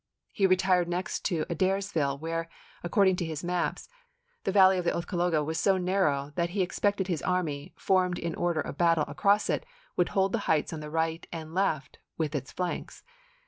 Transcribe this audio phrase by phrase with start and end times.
[0.31, 2.49] He retired next to Adairsville, where,
[2.81, 3.87] according to his maps,
[4.45, 7.75] the val ley of the Oothcaloga was so narrow that he ex pected his army,
[7.77, 9.63] formed in order of battle across it,
[9.95, 13.03] would hold the heights on the right and left with its flanks.